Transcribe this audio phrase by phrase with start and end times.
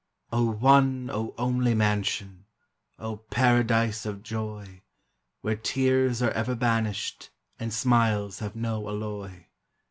[0.31, 2.45] O one, O only Mansion!
[2.97, 4.81] O Paradise of Joy,
[5.41, 9.45] 'Where tears are ever banished, And smiles have no alloy!